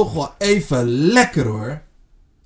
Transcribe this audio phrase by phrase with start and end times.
[0.00, 1.82] toch wel even lekker hoor.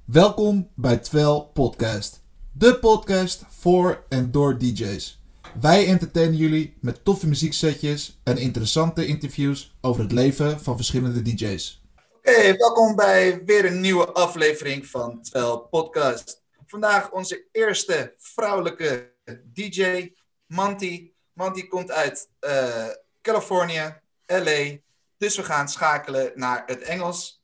[0.04, 2.23] Welkom bij Twel Podcast.
[2.52, 5.21] De podcast voor en door DJ's.
[5.61, 11.82] Wij entertainen jullie met toffe muzieksetjes en interessante interviews over het leven van verschillende DJ's.
[12.17, 16.43] Oké, welkom bij weer een nieuwe aflevering van Twel Podcast.
[16.66, 19.12] Vandaag onze eerste vrouwelijke
[19.52, 20.12] DJ,
[20.46, 21.14] Manti.
[21.32, 22.86] Manti komt uit uh,
[23.23, 24.77] Californië, LA.
[25.16, 27.43] Dus we gaan schakelen naar het Engels.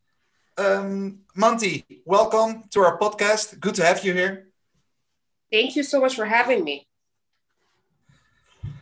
[0.60, 3.58] Um, Manti, welcome to our podcast.
[3.60, 4.48] Good to have you here.
[5.50, 6.86] Thank you so much for having me.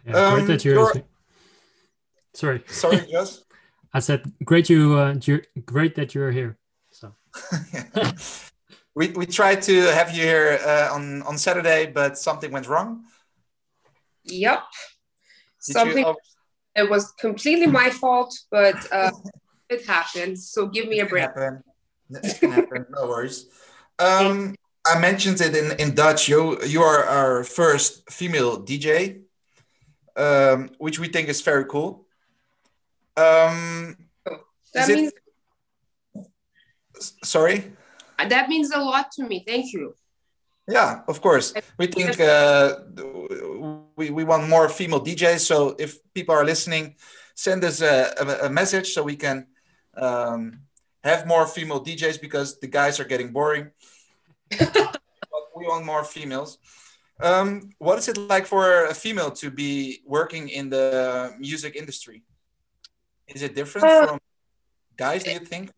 [0.04, 0.92] Yeah, um, great that you're, you're...
[2.34, 2.64] Sorry.
[2.66, 3.44] Sorry, Jos.
[3.94, 5.14] I said great you uh,
[5.64, 6.58] great that you're here.
[6.90, 7.14] So.
[8.96, 13.04] we we tried to have you here uh, on on Saturday, but something went wrong.
[14.24, 14.64] Yep.
[15.64, 16.04] Did something.
[16.04, 16.16] You...
[16.74, 19.12] It was completely my fault, but uh,
[19.70, 20.40] it happened.
[20.40, 21.30] So give me a break.
[21.30, 21.62] It can
[22.14, 22.86] happen.
[22.90, 23.46] no worries.
[23.98, 24.54] Um,
[24.86, 26.28] I mentioned it in, in Dutch.
[26.28, 29.22] You you are our first female DJ,
[30.16, 32.06] um, which we think is very cool.
[33.16, 33.96] Um,
[34.74, 35.12] that means.
[36.14, 36.26] It...
[37.24, 37.72] Sorry.
[38.18, 39.44] That means a lot to me.
[39.46, 39.94] Thank you.
[40.68, 41.54] Yeah, of course.
[41.78, 42.76] We think uh,
[43.96, 45.40] we, we want more female DJs.
[45.40, 46.96] So if people are listening,
[47.34, 49.46] send us a, a, a message so we can
[49.96, 50.60] um,
[51.08, 53.70] have more female DJs because the guys are getting boring.
[55.58, 56.58] we want more females.
[57.20, 62.22] Um, what is it like for a female to be working in the music industry?
[63.26, 64.18] Is it different uh, from
[64.96, 65.24] guys?
[65.24, 65.72] Do you think?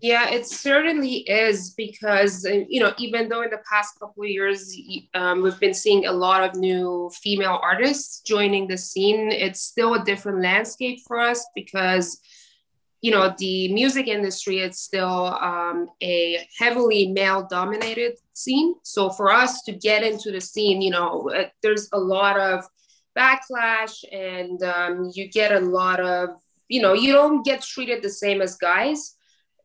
[0.00, 4.30] Yeah, it certainly is because uh, you know even though in the past couple of
[4.30, 4.74] years
[5.14, 9.94] um, we've been seeing a lot of new female artists joining the scene, it's still
[9.94, 12.20] a different landscape for us because
[13.00, 18.74] you know the music industry is still um, a heavily male dominated scene.
[18.82, 22.64] So for us to get into the scene you know uh, there's a lot of
[23.16, 26.30] backlash and um, you get a lot of
[26.68, 29.14] you know you don't get treated the same as guys.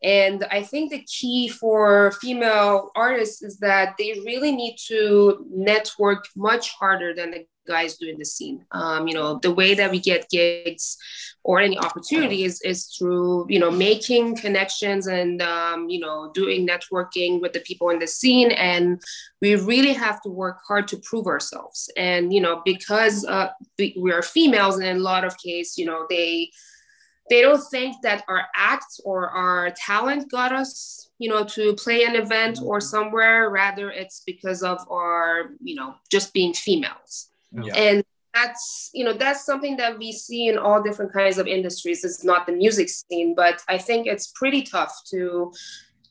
[0.02, 6.24] And i think the key for female artists is that they really need to network
[6.36, 8.64] much harder than the guys do in the scene.
[8.72, 10.96] Um, you know, the way that we get gigs
[11.42, 17.40] or any opportunities is through, you know, making connections and, um, you know, doing networking
[17.40, 18.50] with the people in the scene.
[18.52, 19.02] And
[19.40, 21.90] we really have to work hard to prove ourselves.
[21.96, 25.86] And, you know, because uh, we are females and in a lot of cases, you
[25.86, 26.50] know, they,
[27.30, 32.04] they don't think that our act or our talent got us you know to play
[32.04, 37.30] an event or somewhere rather it's because of our you know just being females
[37.62, 37.74] yeah.
[37.74, 38.04] And
[38.34, 42.04] that's you know that's something that we see in all different kinds of industries.
[42.04, 45.52] It's not the music scene, but I think it's pretty tough to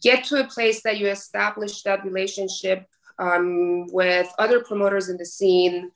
[0.02, 2.86] get to a place that you establish that relationship
[3.20, 5.92] um, with other promoters in the scene.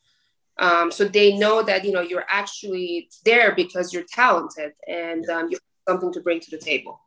[0.60, 5.48] Um, so they know that you know you're actually there because you're talented and um,
[5.50, 7.00] you have something to bring to the table.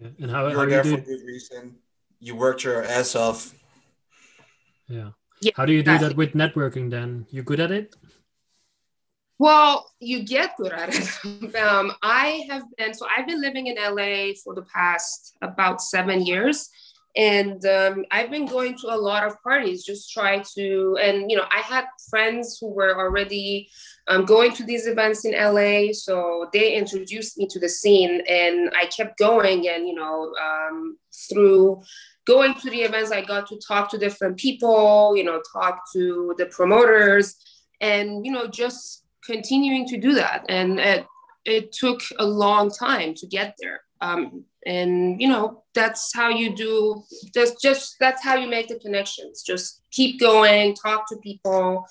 [0.00, 0.08] Yeah.
[0.20, 1.76] And how, you're how there you for good reason.
[2.18, 3.54] You worked your ass off.
[4.88, 5.10] Yeah.
[5.40, 6.08] Yeah, How do you do exactly.
[6.08, 7.26] that with networking then?
[7.30, 7.94] You good at it?
[9.38, 11.54] Well, you get good at it.
[11.56, 16.24] um, I have been, so I've been living in LA for the past about seven
[16.24, 16.70] years.
[17.16, 21.36] And um, I've been going to a lot of parties, just try to, and you
[21.38, 23.70] know, I had friends who were already
[24.06, 25.92] um, going to these events in LA.
[25.92, 29.66] So they introduced me to the scene and I kept going.
[29.66, 30.98] And, you know, um,
[31.30, 31.82] through
[32.26, 36.34] going to the events, I got to talk to different people, you know, talk to
[36.36, 37.36] the promoters,
[37.80, 40.44] and you know, just continuing to do that.
[40.48, 41.06] And it,
[41.44, 43.80] it took a long time to get there.
[44.00, 47.02] Um, and you know, that's how you do.
[47.34, 49.42] That's just that's how you make the connections.
[49.42, 51.86] Just keep going, talk to people.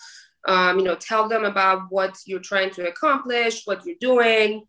[0.48, 4.68] Um, you know, tell them about what you're trying to accomplish, what you're doing,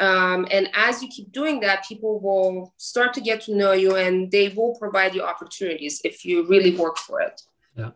[0.00, 3.96] um, and as you keep doing that, people will start to get to know you
[3.96, 7.42] and they will provide you opportunities if you really work for it.
[7.76, 7.90] Yeah.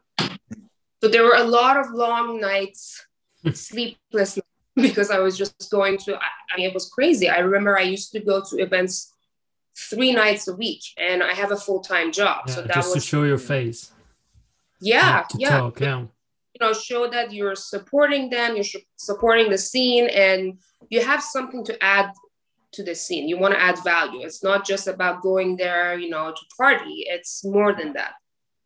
[1.03, 3.07] So there were a lot of long nights,
[3.53, 4.39] sleepless
[4.77, 7.29] because I was just going to, I, mean, it was crazy.
[7.29, 9.15] I remember I used to go to events
[9.77, 12.45] three nights a week and I have a full time job.
[12.47, 13.93] Yeah, so that just was to show your face.
[14.81, 15.27] Yeah.
[15.37, 15.59] yeah.
[15.59, 16.05] Talk, yeah.
[16.61, 20.59] Know, show that you're supporting them, you're supporting the scene, and
[20.91, 22.13] you have something to add
[22.73, 23.29] to the scene.
[23.29, 24.21] You want to add value.
[24.21, 27.07] It's not just about going there, you know, to party.
[27.09, 28.13] It's more than that.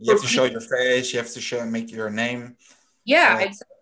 [0.00, 1.12] You have to show your face.
[1.12, 2.56] You have to show make your name.
[3.04, 3.76] Yeah, exactly.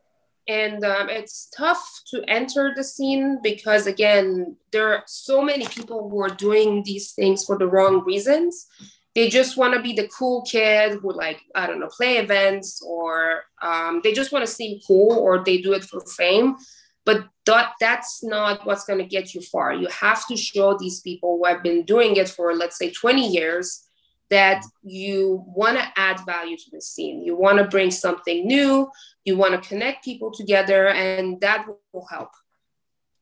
[0.49, 6.11] and um, it's tough to enter the scene because again there are so many people
[6.11, 8.67] who are doing these things for the wrong reasons
[9.14, 12.82] they just want to be the cool kid who like i don't know play events
[12.87, 16.56] or um, they just want to seem cool or they do it for fame.
[17.05, 19.73] But that that's not what's going to get you far.
[19.73, 23.29] You have to show these people who have been doing it for let's say 20
[23.29, 23.85] years
[24.31, 27.23] that you want to add value to the scene.
[27.23, 28.88] You want to bring something new.
[29.25, 32.31] You want to connect people together and that will help.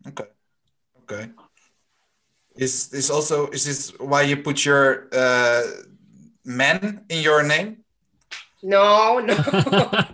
[0.06, 0.24] Okay.
[1.02, 1.30] Okay
[2.60, 5.62] is this also is this why you put your uh,
[6.44, 7.78] men in your name?
[8.62, 9.34] No, no.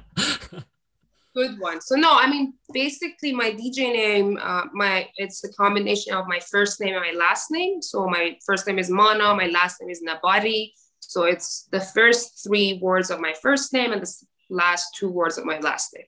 [1.34, 1.82] Good one.
[1.82, 6.38] So no, I mean basically my DJ name, uh, my it's a combination of my
[6.38, 7.82] first name and my last name.
[7.82, 10.72] So my first name is Mana, my last name is Nabari.
[11.00, 14.12] So it's the first three words of my first name and the
[14.48, 16.06] last two words of my last name.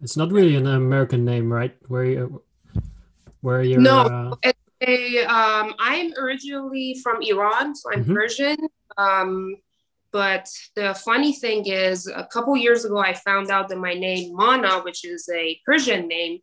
[0.00, 1.76] It's not really an American name, right?
[1.88, 2.42] Where you,
[3.40, 3.80] where you're.
[3.80, 4.52] No, uh...
[4.82, 8.14] um, I'm originally from Iran, so I'm mm-hmm.
[8.14, 8.56] Persian.
[8.96, 9.56] Um,
[10.12, 14.34] but the funny thing is, a couple years ago, I found out that my name
[14.34, 16.40] Mana, which is a Persian name,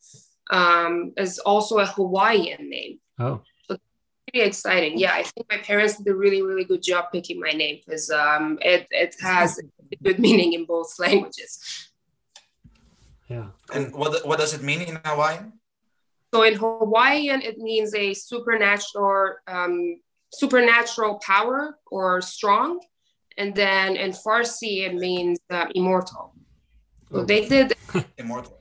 [0.52, 3.00] um, is also a Hawaiian name.
[3.20, 3.42] Oh.
[3.68, 3.78] So
[4.32, 4.98] pretty exciting.
[4.98, 8.10] Yeah, I think my parents did a really, really good job picking my name because
[8.10, 11.92] um, it, it has a good meaning in both languages.
[13.28, 13.50] Yeah.
[13.72, 15.59] And what, what does it mean in Hawaiian?
[16.34, 20.00] So in Hawaiian, it means a supernatural um,
[20.32, 22.80] supernatural power or strong.
[23.38, 26.34] And then in Farsi, it means uh, immortal.
[27.12, 27.26] So oh.
[27.26, 27.74] they did
[28.18, 28.60] immortal.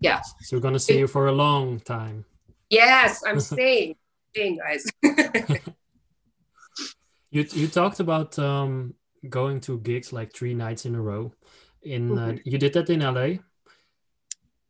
[0.00, 0.20] Yeah.
[0.40, 2.24] So we're gonna see you for a long time.
[2.70, 3.96] Yes, I'm staying,
[4.30, 4.86] staying, guys.
[7.30, 8.94] you you talked about um,
[9.28, 11.32] going to gigs like three nights in a row.
[11.82, 12.30] In uh, mm-hmm.
[12.30, 13.42] uh, you did that in LA.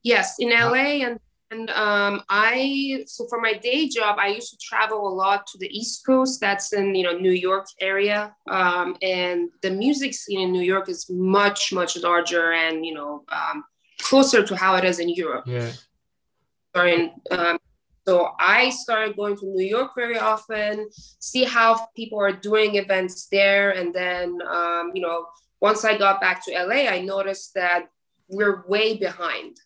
[0.02, 1.20] Yes, in LA and
[1.52, 5.58] and um, I, so for my day job, I used to travel a lot to
[5.58, 6.40] the East Coast.
[6.40, 8.34] That's in, you know, New York area.
[8.49, 13.25] Um, and the music scene in New York is much, much larger and, you know,
[13.28, 13.64] um,
[14.00, 15.44] closer to how it is in Europe.
[15.46, 15.72] Yeah.
[16.75, 17.58] And, um,
[18.06, 20.88] so I started going to New York very often,
[21.20, 23.70] see how people are doing events there.
[23.72, 25.26] And then, um, you know,
[25.60, 27.90] once I got back to LA, I noticed that
[28.28, 29.58] we're way behind.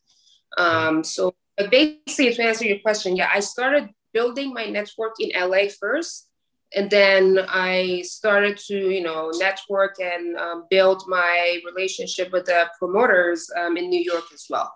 [0.58, 5.30] Um, so but basically, to answer your question, yeah, I started building my network in
[5.38, 6.28] LA first.
[6.74, 12.68] And then I started to, you know, network and um, build my relationship with the
[12.78, 14.72] promoters um, in New York as well.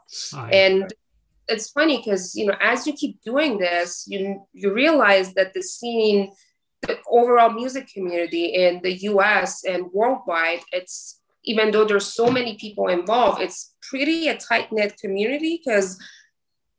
[0.53, 0.93] and
[1.49, 5.63] it's funny because, you know, as you keep doing this, you, you realize that the
[5.63, 6.31] scene,
[6.83, 12.57] the overall music community in the US and worldwide, it's even though there's so many
[12.57, 15.99] people involved, it's pretty a tight knit community because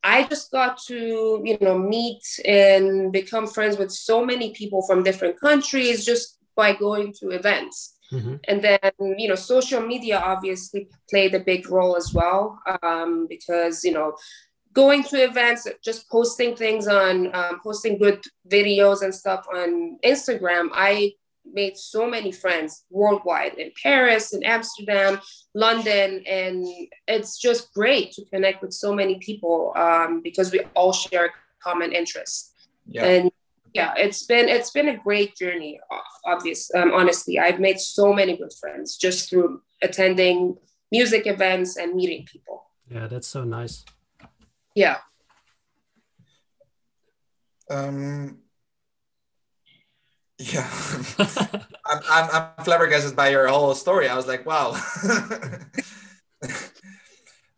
[0.03, 5.03] I just got to, you know, meet and become friends with so many people from
[5.03, 7.97] different countries just by going to events.
[8.11, 8.35] Mm-hmm.
[8.47, 8.79] And then,
[9.17, 14.15] you know, social media obviously played a big role as well um, because, you know,
[14.73, 20.69] going to events, just posting things on, um, posting good videos and stuff on Instagram,
[20.73, 21.13] I
[21.45, 25.19] made so many friends worldwide in Paris, in Amsterdam,
[25.53, 26.65] London, and
[27.07, 31.91] it's just great to connect with so many people um, because we all share common
[31.91, 32.53] interests.
[32.85, 33.05] Yeah.
[33.05, 33.31] And
[33.73, 35.79] yeah, it's been it's been a great journey.
[36.25, 40.57] Obviously, um, honestly, I've made so many good friends just through attending
[40.91, 42.65] music events and meeting people.
[42.89, 43.85] Yeah, that's so nice.
[44.75, 44.97] Yeah.
[47.69, 48.39] Um,
[50.41, 50.69] yeah,
[51.85, 54.09] I'm, I'm, I'm flabbergasted by your whole story.
[54.09, 54.71] I was like, wow.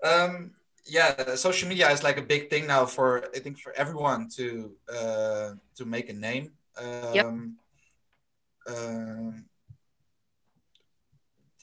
[0.04, 0.52] um,
[0.86, 4.74] yeah, social media is like a big thing now for I think for everyone to
[4.94, 6.52] uh, to make a name.
[6.78, 7.26] Um, yep.
[8.68, 9.46] Um,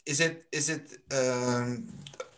[0.07, 1.89] is it is it um,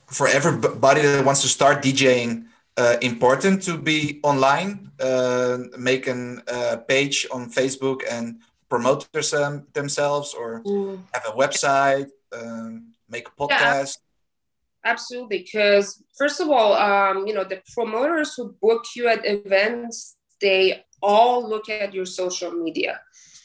[0.06, 2.46] for everybody that wants to start DJing
[2.76, 8.40] uh, important to be online, uh, make a uh, page on Facebook and
[8.72, 10.98] promote them, themselves or mm.
[11.12, 13.98] have a website, um, make a podcast?
[13.98, 15.40] Yeah, absolutely.
[15.44, 20.84] Because first of all, um, you know, the promoters who book you at events, they
[21.02, 22.98] all look at your social media.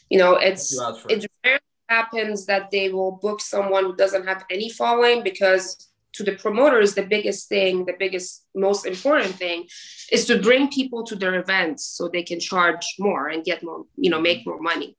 [0.08, 0.72] You know, it's
[1.10, 6.24] it rarely happens that they will book someone who doesn't have any following because to
[6.24, 9.66] the promoters, the biggest thing, the biggest, most important thing
[10.12, 13.84] is to bring people to their events so they can charge more and get more,
[13.96, 14.96] you know, make more money.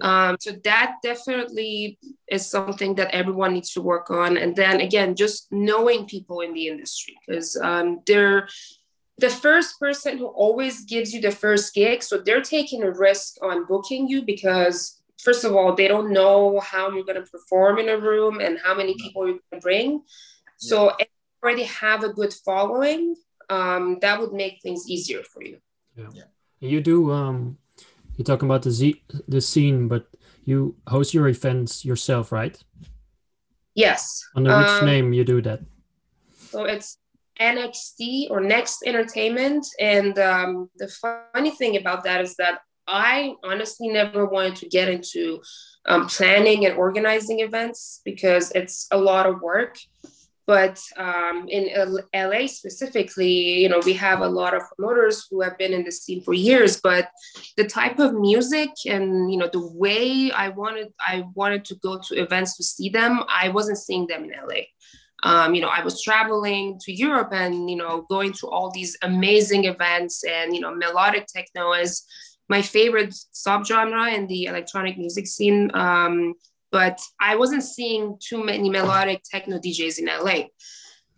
[0.00, 1.98] Um, so that definitely
[2.30, 4.38] is something that everyone needs to work on.
[4.38, 8.48] And then again, just knowing people in the industry because um, they're
[9.18, 12.02] the first person who always gives you the first gig.
[12.02, 16.60] So they're taking a risk on booking you because first of all, they don't know
[16.60, 19.64] how you're going to perform in a room and how many people you're going to
[19.64, 20.02] bring.
[20.62, 21.06] So yeah.
[21.42, 23.16] already have a good following.
[23.50, 25.58] Um, that would make things easier for you.
[25.96, 26.10] Yeah.
[26.14, 26.24] yeah.
[26.60, 27.58] You do um,
[28.16, 30.06] you're talking about the Z, the scene, but
[30.44, 32.56] you host your events yourself, right?
[33.74, 34.22] Yes.
[34.36, 35.60] Under which um, name you do that?
[36.50, 36.98] So it's
[37.40, 40.88] NXT or Next Entertainment, and um, the
[41.34, 45.40] funny thing about that is that I honestly never wanted to get into
[45.86, 49.78] um, planning and organizing events because it's a lot of work.
[50.46, 51.70] But um, in
[52.14, 55.92] LA specifically, you know, we have a lot of promoters who have been in the
[55.92, 56.80] scene for years.
[56.80, 57.08] But
[57.56, 62.00] the type of music and you know the way I wanted, I wanted to go
[62.08, 63.22] to events to see them.
[63.28, 64.62] I wasn't seeing them in LA.
[65.24, 68.96] Um, you know, I was traveling to Europe and you know going to all these
[69.02, 72.04] amazing events, and you know, melodic techno is
[72.48, 75.70] my favorite subgenre in the electronic music scene.
[75.74, 76.34] Um,
[76.72, 80.48] but I wasn't seeing too many melodic techno DJs in LA.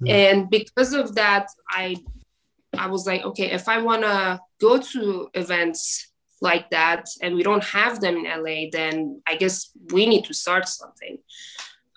[0.03, 0.09] Mm.
[0.09, 1.97] And because of that, I
[2.77, 7.63] I was like, okay, if I wanna go to events like that and we don't
[7.63, 11.19] have them in LA, then I guess we need to start something.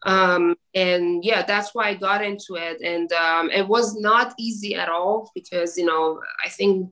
[0.06, 2.80] Um, and yeah, that's why I got into it.
[2.82, 6.92] And um, it was not easy at all because, you know, I think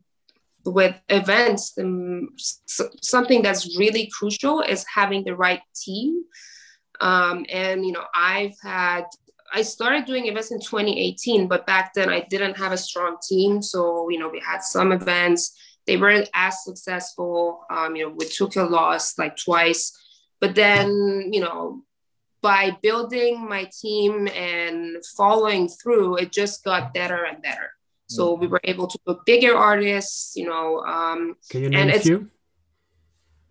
[0.66, 6.24] with events, um, something that's really crucial is having the right team
[7.02, 9.06] um, and you know, I've had
[9.54, 13.62] I started doing events in 2018, but back then I didn't have a strong team.
[13.62, 17.64] So you know, we had some events they weren't as successful.
[17.70, 19.96] Um, you know, we took a loss like twice,
[20.40, 21.84] but then you know,
[22.42, 27.72] by building my team and following through, it just got better and better.
[28.08, 28.42] So mm-hmm.
[28.42, 30.80] we were able to book bigger artists, you know.
[30.80, 32.30] Um, Can you name a few?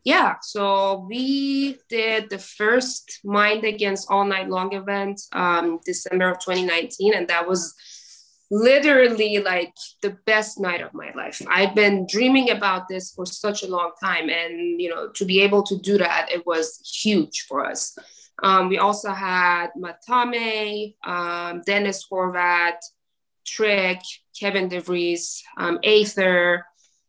[0.05, 6.39] Yeah, so we did the first Mind Against All Night Long event um, December of
[6.41, 7.75] 2019, and that was
[8.51, 11.41] literally like the best night of my life.
[11.49, 15.41] I've been dreaming about this for such a long time, and you know, to be
[15.41, 17.97] able to do that, it was huge for us.
[18.43, 22.77] Um, we also had Matame, um, Dennis Horvat,
[23.47, 24.01] Trick,
[24.39, 26.67] Kevin DeVries, um, Aether,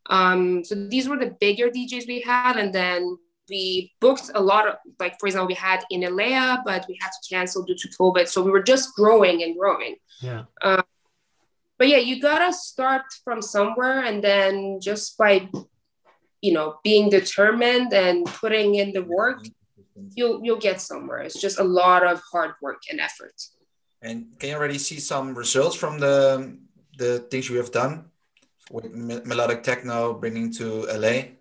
[0.09, 3.17] um, so these were the bigger DJs we had, and then
[3.49, 7.29] we booked a lot of, like for example, we had Innellea, but we had to
[7.29, 8.27] cancel due to COVID.
[8.27, 9.95] So we were just growing and growing.
[10.21, 10.45] Yeah.
[10.61, 10.83] Um,
[11.77, 15.49] but yeah, you gotta start from somewhere, and then just by,
[16.41, 19.43] you know, being determined and putting in the work,
[20.15, 21.19] you'll you'll get somewhere.
[21.19, 23.35] It's just a lot of hard work and effort.
[24.01, 26.57] And can you already see some results from the
[26.97, 28.11] the things you have done?
[28.71, 31.35] With melodic techno bringing to LA?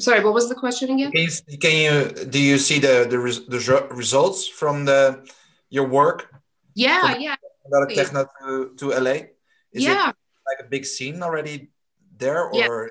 [0.00, 1.10] Sorry, what was the question again?
[1.10, 5.26] Can you, can you do you see the the, res, the results from the
[5.70, 6.32] your work?
[6.74, 7.34] Yeah, yeah.
[7.68, 9.34] Melodic techno to, to LA.
[9.72, 10.10] Is yeah.
[10.10, 10.16] it
[10.46, 11.70] like a big scene already
[12.16, 12.90] there, or?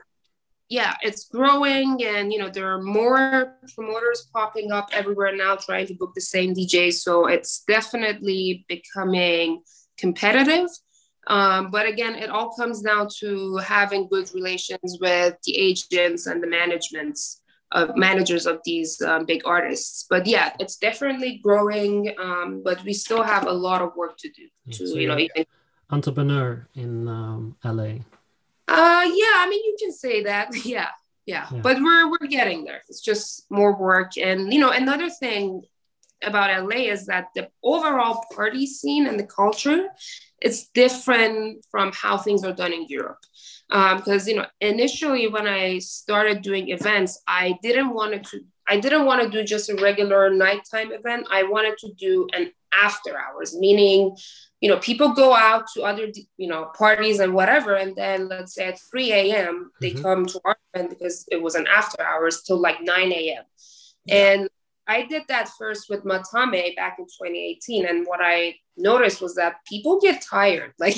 [0.70, 0.84] Yeah.
[0.84, 5.88] yeah, it's growing, and you know there are more promoters popping up everywhere now, trying
[5.88, 6.92] to book the same DJ.
[6.92, 9.64] So it's definitely becoming
[9.98, 10.68] competitive
[11.28, 16.42] um, but again, it all comes down to having good relations with the agents and
[16.42, 17.42] the managements
[17.74, 20.06] of managers of these um, big artists.
[20.10, 22.14] But yeah, it's definitely growing.
[22.18, 25.20] Um, but we still have a lot of work to do to so you know
[25.20, 25.46] even...
[25.92, 28.00] entrepreneur in um, LA.
[28.70, 30.50] Uh, yeah, I mean you can say that.
[30.66, 30.90] Yeah,
[31.26, 31.60] yeah, yeah.
[31.62, 32.82] But we're we're getting there.
[32.88, 35.64] It's just more work, and you know another thing
[36.24, 39.90] about LA is that the overall party scene and the culture
[40.40, 43.20] it's different from how things are done in Europe.
[43.70, 48.40] Because um, you know, initially when I started doing events, I didn't want to
[48.70, 51.28] I didn't want to do just a regular nighttime event.
[51.32, 54.16] I wanted to do an after hours, meaning,
[54.60, 58.54] you know, people go out to other, you know, parties and whatever, and then let's
[58.54, 59.72] say at 3 a.m.
[59.80, 60.02] they mm-hmm.
[60.02, 63.44] come to our event because it was an after hours till like 9 a.m.
[64.06, 64.16] Yeah.
[64.16, 64.50] And
[64.88, 67.86] I did that first with Matame back in 2018.
[67.86, 70.74] And what I noticed was that people get tired.
[70.80, 70.96] Like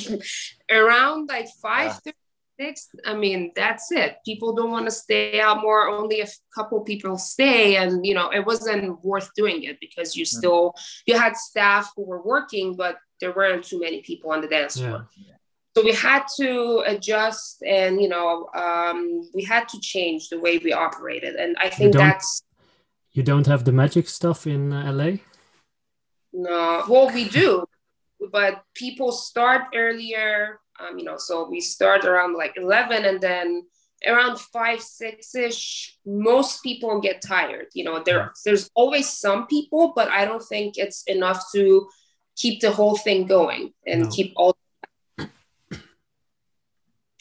[0.70, 2.12] around like five yeah.
[2.60, 4.18] six, I mean, that's it.
[4.24, 5.88] People don't want to stay out more.
[5.88, 7.78] Only a couple people stay.
[7.78, 10.76] And you know, it wasn't worth doing it because you still
[11.08, 14.78] you had staff who were working, but there weren't too many people on the dance
[14.78, 15.08] floor.
[15.18, 15.34] Yeah.
[15.76, 20.58] So we had to adjust and you know, um, we had to change the way
[20.60, 21.36] we operated.
[21.36, 22.44] And I think that's
[23.20, 25.18] You don't have the magic stuff in uh, LA?
[26.32, 27.66] No, well, we do,
[28.32, 30.62] but people start earlier.
[30.80, 33.68] Um, you know, so we start around like 11 and then
[34.08, 37.66] around five, six ish, most people get tired.
[37.74, 41.90] You know, there, there's always some people, but I don't think it's enough to
[42.38, 44.10] keep the whole thing going and No.
[44.10, 44.56] keep all.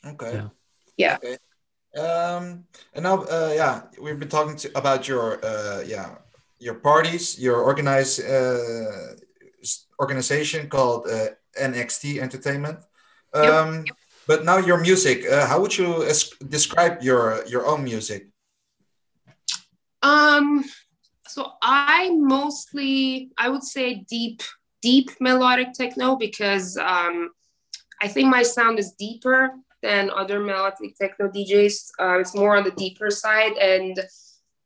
[0.07, 0.33] Okay.
[0.33, 0.49] Yeah.
[0.97, 1.17] Yeah.
[1.17, 1.39] Okay.
[1.97, 2.65] Um,
[2.95, 6.17] and now, uh, yeah, we've been talking to, about your, uh, yeah,
[6.59, 9.15] your parties, your organized uh,
[10.01, 11.29] organization called uh,
[11.61, 12.79] NXT Entertainment.
[13.35, 13.53] Yep.
[13.53, 13.85] Um,
[14.29, 18.29] But now your music, uh, how would you es- describe your your own music?
[20.03, 20.65] Um,
[21.27, 24.43] so I mostly, I would say deep,
[24.83, 27.31] deep melodic techno because um,
[28.03, 31.91] I think my sound is deeper than other melodic techno DJs.
[32.01, 33.99] Uh, it's more on the deeper side, and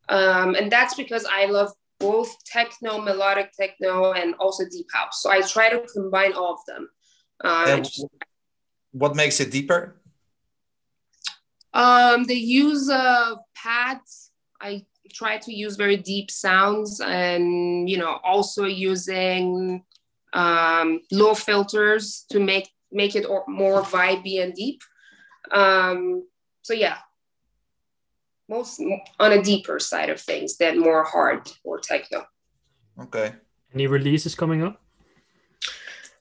[0.08, 5.22] um, and that's because I love both techno, melodic techno, and also deep house.
[5.22, 6.88] So I try to combine all of them.
[7.42, 7.82] Uh,
[8.92, 9.96] what makes it deeper?
[11.72, 14.30] Um, they use uh, pads.
[14.60, 19.82] I try to use very deep sounds and, you know, also using
[20.32, 24.82] um, low filters to make make it more vibey and deep.
[25.52, 26.26] Um,
[26.62, 26.98] so yeah,
[28.48, 28.80] most
[29.20, 32.24] on a deeper side of things than more hard or techno.
[33.00, 33.34] Okay.
[33.74, 34.80] Any releases coming up?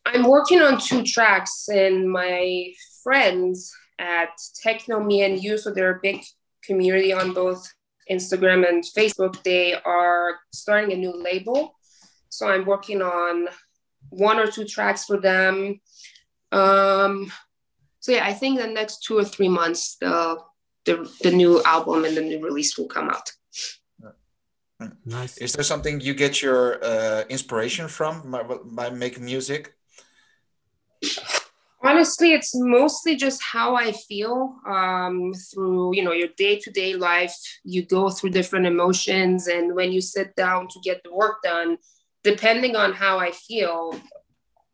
[0.06, 2.74] I'm working on two tracks, and my
[3.04, 4.30] friends at
[4.62, 6.24] Techno Me and You, so they're a big
[6.64, 7.66] community on both
[8.10, 9.42] Instagram and Facebook.
[9.44, 11.76] They are starting a new label,
[12.30, 13.48] so I'm working on
[14.10, 15.80] one or two tracks for them.
[16.52, 17.32] Um,
[18.02, 20.40] so yeah, I think the next two or three months, the
[20.86, 23.32] the, the new album and the new release will come out.
[25.06, 25.38] Nice.
[25.38, 29.76] Is there something you get your uh, inspiration from by, by making music?
[31.84, 37.84] honestly it's mostly just how i feel um, through you know your day-to-day life you
[37.84, 41.78] go through different emotions and when you sit down to get the work done
[42.24, 44.00] depending on how i feel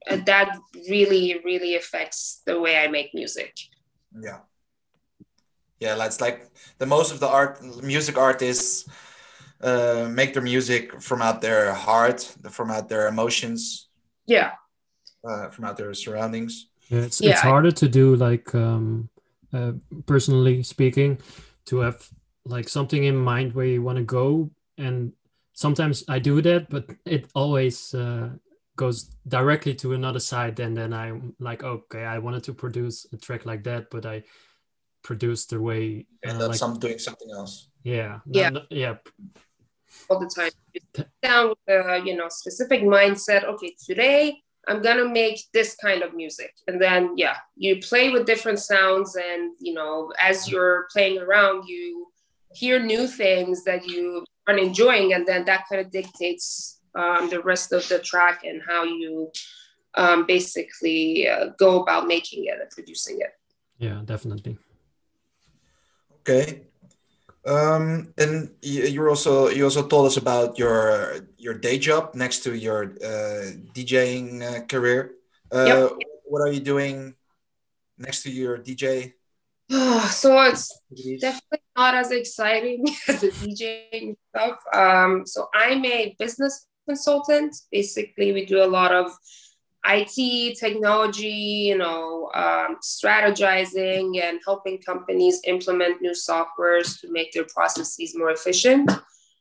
[0.09, 0.58] uh, that
[0.89, 3.53] really really affects the way i make music
[4.21, 4.39] Yeah.
[5.79, 6.47] Yeah, that's like
[6.79, 8.89] the most of the art music artists
[9.62, 13.88] uh, make their music from out their heart, from out their emotions,
[14.25, 14.51] yeah
[15.27, 16.69] uh, from out their surroundings.
[16.89, 19.10] Yeah, it's, Yeah, it's harder to do like um,
[19.53, 19.73] uh,
[20.05, 21.19] personally speaking
[21.65, 22.10] to have
[22.45, 25.12] like something in mind where you want to go and
[25.53, 28.29] sometimes I do that but it always uh,
[28.77, 33.17] goes directly to another side and then I'm like okay I wanted to produce a
[33.17, 34.23] track like that but I
[35.03, 37.69] produced the way And uh, that's like some doing something else.
[37.83, 38.19] yeah.
[38.25, 38.49] Yeah.
[38.49, 38.95] no- no- yeah.
[40.09, 40.51] All the time.
[40.73, 43.43] You sit down with a you know specific mindset.
[43.51, 44.37] Okay today
[44.69, 46.53] i'm gonna make this kind of music.
[46.67, 51.57] And then yeah you play with different sounds and you know as you're playing around
[51.67, 52.07] you
[52.53, 54.03] hear new things that you
[54.45, 58.62] aren't enjoying and then that kind of dictates um, the rest of the track and
[58.67, 59.31] how you
[59.95, 63.33] um, basically uh, go about making it and producing it
[63.77, 64.57] yeah definitely
[66.27, 66.63] Okay.
[67.45, 72.43] Um, and you, you also you also told us about your your day job next
[72.43, 75.15] to your uh, DJing uh, career.
[75.47, 75.91] Uh, Yep.
[76.27, 77.15] What are you doing
[77.97, 79.13] next to your DJ?
[80.12, 80.75] so it's
[81.21, 84.60] definitely not as exciting as the DJing stuff.
[84.75, 87.56] Um, so I'm a business consultant.
[87.71, 89.12] Basically, we do a lot of
[89.86, 97.45] IT, technology, you know, um, strategizing and helping companies implement new softwares to make their
[97.45, 98.89] processes more efficient.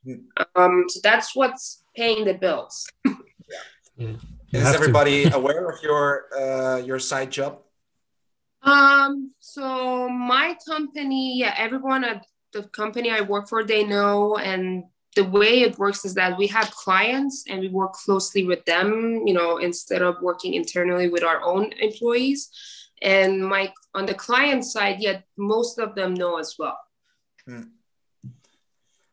[0.05, 0.23] Mm.
[0.55, 2.87] Um, so that's what's paying the bills.
[3.05, 3.15] yeah
[3.97, 4.17] Is
[4.51, 4.79] You have to.
[4.79, 7.59] everybody aware of your uh, your side job?
[8.61, 14.37] Um, so my company, yeah, everyone at the company I work for, they know.
[14.37, 14.83] And
[15.17, 19.25] the way it works is that we have clients and we work closely with them,
[19.25, 22.49] you know, instead of working internally with our own employees.
[23.01, 26.77] And my on the client side, yeah, most of them know as well.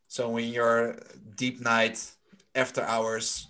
[0.07, 0.99] So when you're
[1.35, 1.97] deep night
[2.53, 3.47] after hours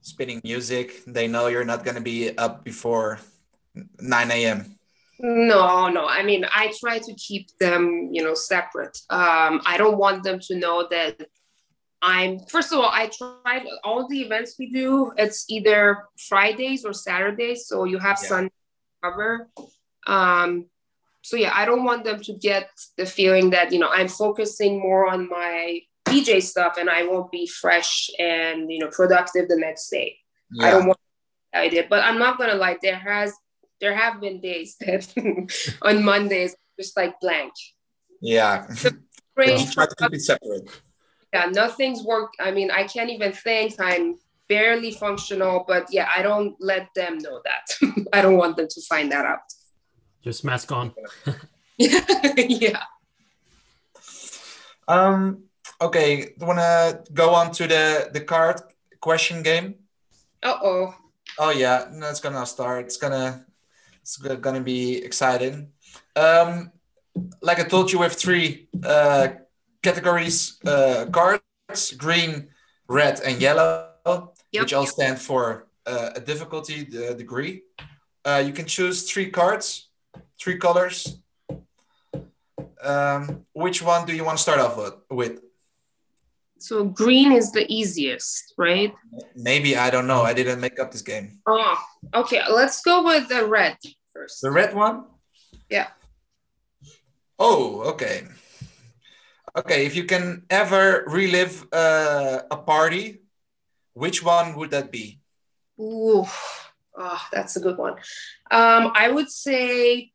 [0.00, 3.18] spinning music, they know you're not going to be up before
[4.00, 4.76] 9 a.m.
[5.18, 6.06] No, no.
[6.06, 8.96] I mean, I try to keep them, you know, separate.
[9.10, 11.26] Um, I don't want them to know that
[12.02, 12.40] I'm.
[12.40, 15.12] First of all, I try all the events we do.
[15.16, 18.28] It's either Fridays or Saturdays, so you have Yeah.
[18.28, 18.52] Sunday
[19.02, 19.48] cover.
[20.06, 20.66] Um,
[21.22, 24.78] so yeah, I don't want them to get the feeling that you know I'm focusing
[24.80, 29.56] more on my DJ stuff and I won't be fresh and you know productive the
[29.56, 30.16] next day.
[30.52, 30.66] Yeah.
[30.66, 30.98] I don't want
[31.52, 32.76] I did, but I'm not gonna lie.
[32.80, 33.34] There has
[33.80, 35.02] there have been days that
[35.82, 37.52] on Mondays just like blank.
[38.20, 38.66] yeah.
[39.34, 39.68] Great.
[39.72, 40.70] Try to keep it separate.
[41.36, 42.36] Yeah, nothing's worked.
[42.40, 43.74] I mean, I can't even think.
[43.78, 44.18] I'm
[44.48, 47.64] barely functional, but yeah, I don't let them know that.
[48.16, 49.46] I don't want them to find that out.
[50.22, 50.94] Just mask on.
[51.78, 52.82] yeah.
[54.88, 55.44] Um.
[55.80, 56.08] Okay.
[56.40, 58.56] Want to go on to the the card
[59.00, 59.74] question game?
[60.42, 60.94] Uh oh.
[61.38, 62.86] Oh yeah, no, it's gonna start.
[62.86, 63.44] It's gonna
[64.00, 65.72] it's gonna be exciting.
[66.14, 66.72] Um,
[67.42, 69.28] like I told you, we have three uh,
[69.88, 72.48] categories: uh, cards, green,
[72.88, 74.62] red, and yellow, Yep.
[74.62, 77.62] which all stand for uh, a difficulty the degree.
[78.28, 79.66] Uh, you can choose three cards,
[80.40, 80.98] three colors.
[82.82, 84.94] Um, which one do you want to start off with?
[85.10, 85.34] with?
[86.58, 88.92] So green is the easiest, right?
[89.34, 90.22] Maybe I don't know.
[90.30, 91.26] I didn't make up this game.
[91.46, 91.76] Oh,
[92.14, 92.40] okay.
[92.60, 93.76] Let's go with the red
[94.12, 94.40] first.
[94.42, 95.04] The red one?
[95.68, 95.88] Yeah.
[97.38, 98.24] Oh, okay.
[99.56, 103.22] Okay, if you can ever relive uh, a party,
[103.94, 105.20] which one would that be?
[105.80, 106.26] Ooh,
[106.96, 107.94] oh, that's a good one.
[108.50, 110.12] Um, I would say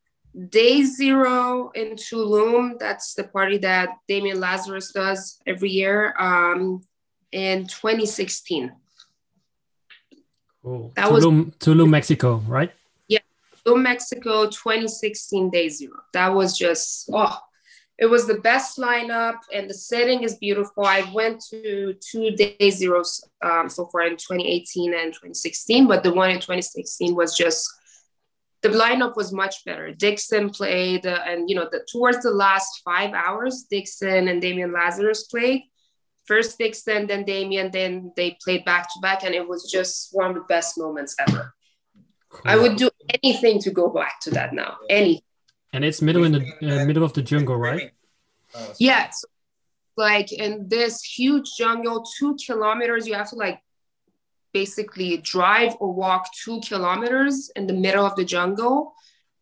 [0.50, 2.78] Day Zero in Tulum.
[2.78, 6.14] That's the party that Damian Lazarus does every year.
[6.20, 6.84] Um,
[7.32, 8.72] in 2016.
[10.64, 10.92] Cool.
[10.96, 12.72] That was- Tulum, Tulum, Mexico, right?
[13.08, 13.20] Yeah,
[13.66, 15.98] Tulum, Mexico, 2016 Day Zero.
[16.14, 17.38] That was just oh,
[18.02, 20.86] it was the best lineup, and the setting is beautiful.
[20.86, 26.12] I went to two Day Zeros um, so far in 2018 and 2016, but the
[26.12, 27.72] one in 2016 was just
[28.64, 29.92] the lineup was much better.
[29.92, 34.74] Dixon played, uh, and you know, the, towards the last five hours, Dixon and Damian
[34.74, 35.62] Lazarus played.
[36.26, 40.32] First Dixon, then Damian, then they played back to back, and it was just one
[40.32, 41.54] of the best moments ever.
[42.46, 42.90] I would do
[43.22, 44.78] anything to go back to that now.
[44.90, 45.24] Any.
[45.74, 47.92] And it's middle in the uh, middle of the jungle, right?
[48.54, 48.76] Oh, sorry.
[48.80, 49.12] Yeah.
[49.98, 53.62] like in this huge jungle, two kilometers, you have to like
[54.54, 58.94] basically drive or walk two kilometers in the middle of the jungle.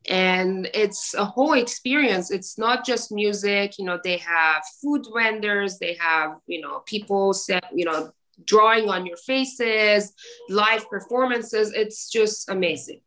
[0.09, 2.31] And it's a whole experience.
[2.31, 7.33] It's not just music, you know, they have food vendors, they have, you know, people
[7.33, 8.11] set, you know,
[8.45, 10.13] drawing on your faces,
[10.49, 11.73] live performances.
[11.73, 13.01] It's just amazing.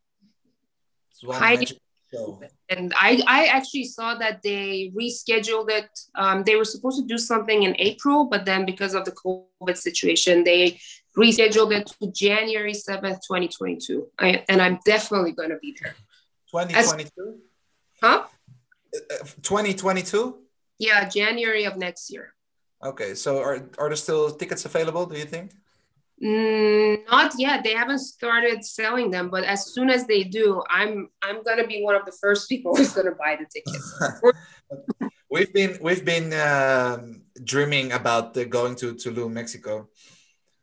[1.13, 1.39] It's one
[2.69, 5.89] And I, I actually saw that they rescheduled it.
[6.15, 9.77] Um, they were supposed to do something in April, but then because of the COVID
[9.77, 10.79] situation, they
[11.17, 14.09] rescheduled it to January 7th, 2022.
[14.19, 15.95] I, and I'm definitely going to be there.
[16.51, 17.39] 2022?
[18.03, 18.25] Huh?
[18.95, 20.39] Uh, 2022?
[20.79, 22.35] Yeah, January of next year.
[22.85, 25.53] Okay, so are, are there still tickets available, do you think?
[26.23, 27.65] Mm, not yet.
[27.65, 31.83] They haven't started selling them, but as soon as they do, I'm I'm gonna be
[31.83, 33.89] one of the first people who's gonna buy the tickets.
[35.31, 39.89] we've been we've been um, dreaming about uh, going to Tulum, Mexico.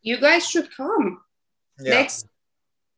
[0.01, 1.19] You guys should come.
[1.81, 1.91] Yeah.
[1.91, 2.25] next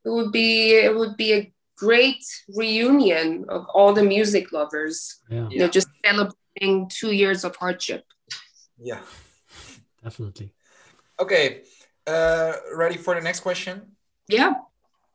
[0.06, 5.48] it would be it would be a great reunion of all the music lovers Yeah,
[5.50, 8.04] you know just celebrating two years of hardship
[8.80, 9.02] Yeah.
[10.04, 10.54] definitely.
[11.20, 11.62] Okay.
[12.08, 13.96] Uh, ready for the next question?
[14.28, 14.54] yeah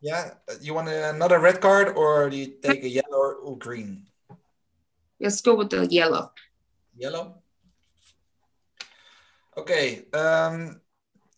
[0.01, 0.35] Yeah.
[0.49, 4.07] Uh, You want another red card or do you take a yellow or green?
[5.21, 6.31] let's go with the yellow
[6.99, 7.43] Yellow.
[9.57, 10.05] Okay.
[10.13, 10.81] Um,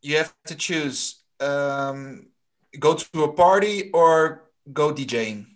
[0.02, 2.28] you have to choose um,
[2.78, 5.46] go to a party or go DJing.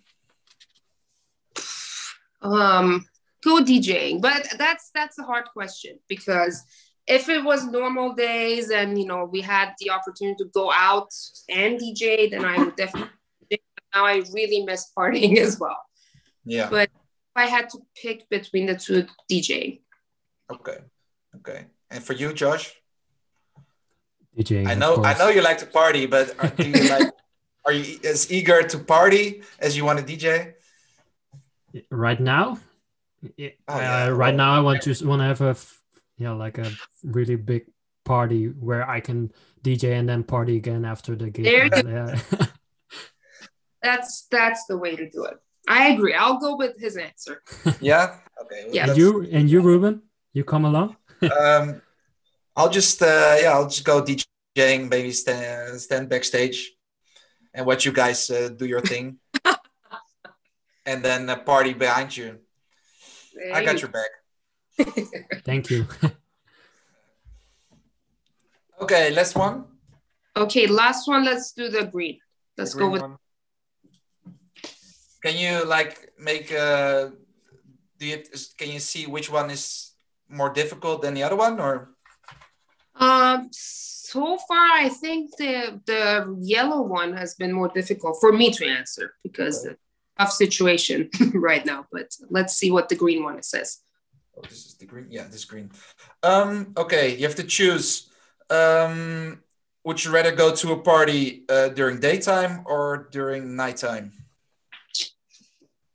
[2.42, 3.06] um
[3.44, 6.64] go djing but that's that's a hard question because
[7.06, 11.08] if it was normal days and you know we had the opportunity to go out
[11.48, 13.10] and dj then i would definitely
[13.94, 15.78] now i really miss partying as well
[16.44, 16.68] Yeah.
[16.70, 16.90] But-
[17.34, 19.80] if i had to pick between the two dj
[20.50, 20.78] Okay.
[21.36, 21.64] Okay.
[21.90, 22.74] And for you, Josh?
[24.36, 24.66] DJing.
[24.68, 27.10] I know I know you like to party, but are, do you like
[27.64, 30.54] are you as eager to party as you want to DJ?
[31.90, 32.58] right now
[33.36, 35.81] yeah, Oh, uh, right now i want to want to have a f-
[36.18, 36.70] yeah like a
[37.02, 37.66] really big
[38.04, 39.30] party where i can
[39.62, 42.18] dj and then party again after the gig There you yeah
[43.82, 45.36] that's that's the way to do it
[45.68, 47.42] i agree i'll go with his answer
[47.80, 48.18] Yeah.
[48.42, 48.64] Okay.
[48.66, 48.88] well, Yeah.
[48.88, 51.80] and you and you ruben you come along um,
[52.56, 56.72] I'll just uh, yeah, I'll just go DJing, maybe stand stand backstage,
[57.54, 59.18] and watch you guys uh, do your thing,
[60.84, 62.40] and then uh, party behind you.
[63.34, 64.10] There I got you your back.
[65.44, 65.86] Thank you
[68.82, 69.64] Okay, last one.
[70.36, 71.24] Okay, last one.
[71.24, 72.18] Let's do the green.
[72.58, 73.02] Let's go Green with.
[73.02, 73.16] one.
[75.22, 77.10] Can you like make uh
[77.98, 78.22] do you
[78.58, 79.92] can you see which one is
[80.28, 81.94] more difficult than the other one or
[82.96, 88.50] Um, so far, I think the the yellow one has been more difficult for me
[88.50, 89.76] to answer because of
[90.18, 91.86] tough situation right now.
[91.92, 93.78] But let's see what the green one says.
[94.36, 95.70] Oh this is the green yeah this green
[96.22, 98.08] um okay you have to choose
[98.50, 99.42] um
[99.84, 104.12] would you rather go to a party uh, during daytime or during nighttime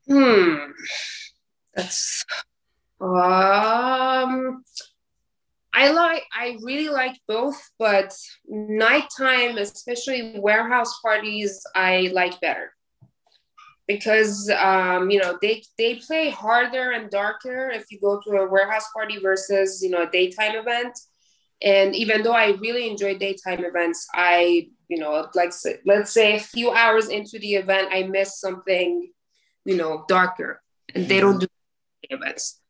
[0.07, 0.55] Hmm,
[1.73, 2.23] that's
[3.01, 4.63] um.
[5.73, 6.23] I like.
[6.33, 8.15] I really like both, but
[8.47, 12.71] nighttime, especially warehouse parties, I like better
[13.87, 18.47] because um, you know they they play harder and darker if you go to a
[18.47, 20.97] warehouse party versus you know a daytime event.
[21.61, 25.53] And even though I really enjoy daytime events, I you know like
[25.85, 29.11] let's say a few hours into the event, I miss something
[29.65, 30.61] you know darker,
[30.93, 31.47] and they don't do
[32.09, 32.61] events.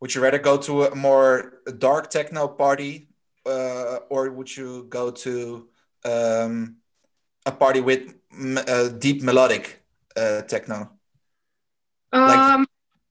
[0.00, 3.08] would you rather go to a more dark techno party
[3.46, 5.68] uh, or would you go to
[6.04, 6.76] um,
[7.44, 9.82] a party with m- uh, deep melodic
[10.16, 10.90] uh, techno
[12.12, 12.66] Like- Um,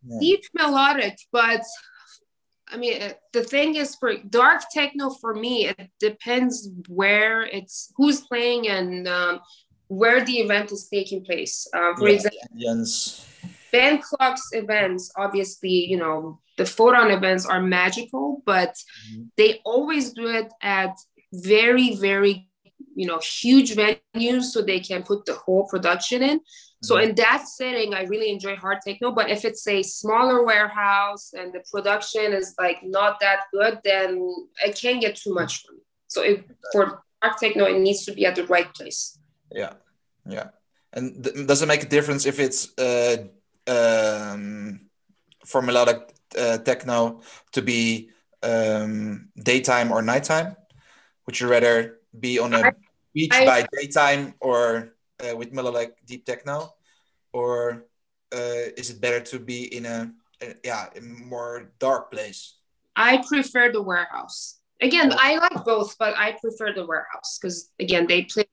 [0.07, 0.19] Yeah.
[0.19, 1.63] deep melodic, but
[2.67, 7.91] I mean, uh, the thing is for dark techno, for me, it depends where it's
[7.97, 9.39] who's playing and um,
[9.87, 11.67] where the event is taking place.
[11.77, 13.25] Um, for Yeah, example, ambience.
[13.71, 18.73] Ben Klock's events, obviously, you know, the photon events are magical, but
[19.09, 19.29] Mhm.
[19.37, 20.93] they always do it at
[21.33, 22.33] very, very,
[22.95, 26.39] you know, huge venues so they can put the whole production in.
[26.85, 29.11] So in that setting, I really enjoy hard techno.
[29.11, 34.07] But if it's a smaller warehouse and the production is like not that good, then
[34.63, 35.79] it can get too much for me.
[36.07, 39.17] So if, for hard techno, it needs to be at the right place.
[39.51, 39.73] Yeah,
[40.27, 40.49] yeah.
[40.93, 43.17] And th- does it make a difference if it's uh,
[43.67, 44.89] um,
[45.45, 47.21] for melodic uh, techno
[47.51, 48.09] to be
[48.43, 50.55] um, daytime or nighttime?
[51.25, 52.73] Would you rather be on a I-
[53.13, 56.74] beach I- by daytime or uh, with melodic deep techno,
[57.35, 57.85] or
[58.31, 60.09] uh, is it better to be in a,
[60.41, 62.55] a yeah a more dark place?
[62.95, 64.59] I prefer the warehouse.
[64.81, 68.45] Again, I like both, but I prefer the warehouse because again, they play.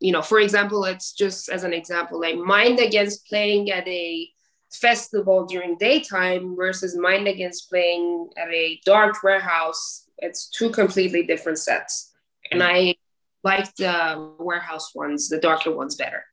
[0.00, 4.28] You know, for example, it's just as an example, like Mind Against playing at a
[4.72, 10.10] festival during daytime versus Mind Against playing at a dark warehouse.
[10.18, 12.12] It's two completely different sets,
[12.50, 12.96] and I
[13.44, 16.24] like the warehouse ones, the darker ones, better.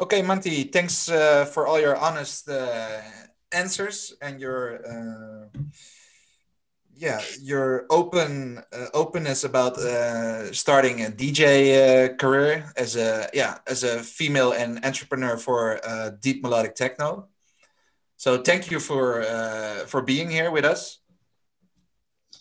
[0.00, 3.00] Okay, Manti, thanks uh, for all your honest uh,
[3.52, 5.48] answers and your uh,
[6.94, 13.58] yeah your open uh, openness about uh, starting a DJ uh, career as a yeah
[13.66, 15.80] as a female and entrepreneur for
[16.20, 17.28] deep melodic techno.
[18.16, 19.22] So thank you for
[19.86, 21.00] for being here with us.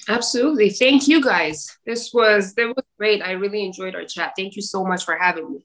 [0.10, 1.78] Absolutely, thank you guys.
[1.86, 3.22] This was that was great.
[3.22, 4.34] I really enjoyed our chat.
[4.38, 5.60] Thank you so much for having me.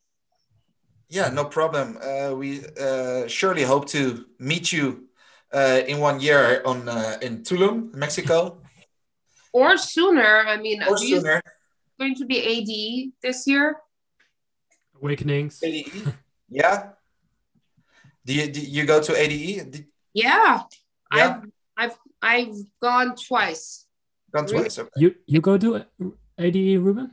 [1.13, 1.99] Yeah, no problem.
[2.01, 5.09] Uh, we uh, surely hope to meet you
[5.53, 8.63] uh, in one year on uh, in Tulum, Mexico,
[9.53, 10.49] or sooner.
[10.49, 11.43] I mean, or do you sooner.
[12.01, 13.77] going to be AD this year?
[14.97, 15.61] Awakenings.
[15.63, 16.15] ADE?
[16.49, 16.97] Yeah.
[18.25, 19.71] Do you, do you go to ADE?
[19.71, 20.63] Did, Yeah,
[21.15, 21.41] Yeah.
[21.77, 23.85] I've I've I've gone twice.
[24.33, 24.79] gone twice.
[24.79, 24.89] Okay.
[24.97, 25.85] You you go to
[26.39, 27.13] ADE, Ruben?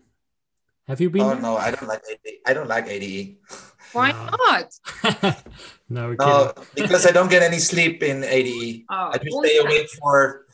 [0.88, 1.22] Have you been?
[1.22, 1.42] Oh there?
[1.42, 2.40] no, I don't like ADE.
[2.48, 3.44] I don't like ADE.
[3.94, 4.30] Why No.
[4.48, 4.68] not?
[5.90, 8.86] no, we're No, because I don't get any sleep in ADE.
[8.90, 9.66] Oh, I just stay that.
[9.66, 10.46] awake for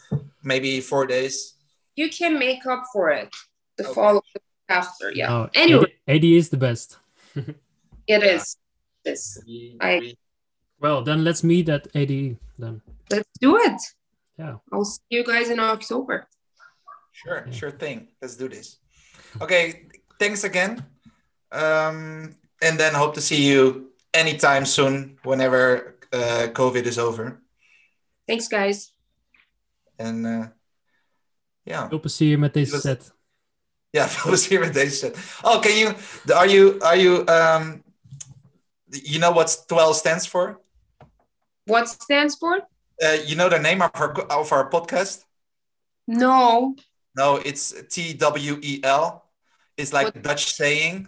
[0.43, 1.56] maybe four days.
[1.95, 3.30] You can make up for it
[3.78, 3.93] the Okay.
[3.93, 4.21] follow
[4.69, 5.12] after.
[5.12, 5.28] Yeah.
[5.28, 6.98] No, Anyway, AD, AD is the best.
[7.36, 7.56] it
[8.08, 8.17] Yeah.
[8.19, 8.58] is.
[9.04, 9.39] It's,
[9.82, 10.15] I-
[10.80, 12.82] Well, then let's meet at ADE then.
[13.12, 13.80] let's do it.
[14.38, 14.58] Yeah.
[14.71, 16.28] I'll see you guys in October.
[17.12, 17.52] Sure, Yeah.
[17.54, 18.08] sure thing.
[18.21, 18.78] Let's do this.
[19.41, 19.88] Okay,
[20.19, 20.84] thanks again.
[21.52, 27.41] Um, and then hope to see you anytime soon, whenever uh, COVID is over.
[28.28, 28.94] Thanks, guys.
[30.00, 30.48] And uh,
[31.65, 31.89] yeah.
[31.89, 33.13] Hope to see you met deze was- set.
[33.89, 35.18] Ja, veel plezier met deze set.
[35.41, 35.94] Oh, can you,
[36.34, 37.84] are you, are you, um,
[38.91, 40.60] you know what 12 stands for?
[41.65, 42.68] What stands for?
[43.02, 45.26] Uh, you know the name of our, of our podcast?
[46.08, 46.76] No.
[47.13, 49.24] No, it's T W E L.
[49.78, 51.08] It's like What- Dutch saying.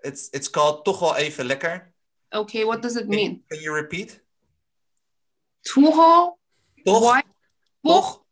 [0.00, 1.92] It's it's called toch wel even lekker.
[2.30, 3.44] Okay, what does it mean?
[3.48, 4.22] can you repeat?
[5.62, 6.36] Toch,
[6.84, 7.22] Why?
[7.82, 8.24] toch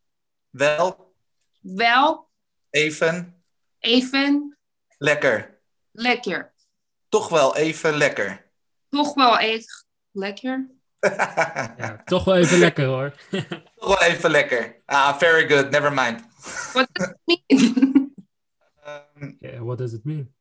[0.51, 1.13] wel
[1.61, 2.29] wel
[2.71, 3.43] even
[3.79, 4.57] even
[4.97, 5.61] lekker.
[5.91, 6.53] lekker.
[7.09, 8.51] Toch wel even lekker.
[8.89, 10.69] Toch wel echt lekker.
[11.77, 13.13] Ja, toch wel even lekker hoor.
[13.75, 14.81] Toch wel even lekker.
[14.85, 15.69] Ah, very good.
[15.71, 16.21] Never mind.
[16.73, 17.17] What does it
[17.49, 18.15] mean?
[18.85, 20.33] Um, yeah, what does it mean?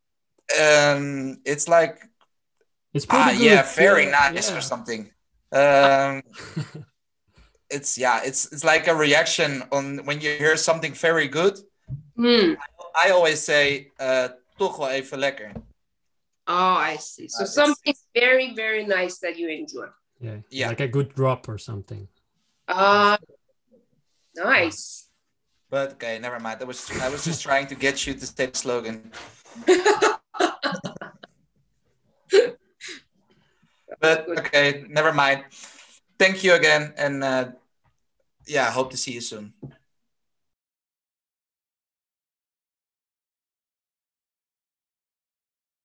[0.61, 1.99] Um, it's like
[2.95, 3.43] It's pretty ah, good.
[3.43, 4.57] yeah, very nice yeah.
[4.59, 5.11] or something.
[5.53, 6.23] Um,
[7.71, 11.59] it's yeah, it's it's like a reaction on when you hear something very good.
[12.17, 12.55] Hmm.
[13.05, 14.29] I always say, uh,
[14.59, 15.53] toch wel even lekker.
[16.47, 17.29] Oh, I see.
[17.29, 19.89] So Uh, something very, very nice that you enjoy.
[20.21, 20.69] yeah, Yeah.
[20.69, 22.09] like a good drop or something.
[22.69, 23.17] Uh,
[24.35, 25.11] nice.
[25.71, 26.63] But okay, never mind.
[26.63, 29.11] I was I was just trying to get you to say the slogan.
[34.01, 35.45] But okay, never mind.
[36.19, 37.51] Thank you again, and uh,
[38.47, 39.53] yeah, hope to see you soon.